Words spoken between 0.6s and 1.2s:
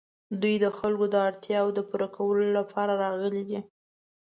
د خلکو د